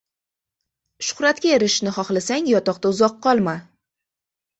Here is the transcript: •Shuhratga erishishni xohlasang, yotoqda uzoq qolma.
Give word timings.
•Shuhratga 1.07 1.51
erishishni 1.57 1.93
xohlasang, 1.97 2.47
yotoqda 2.53 2.91
uzoq 2.95 3.21
qolma. 3.27 3.55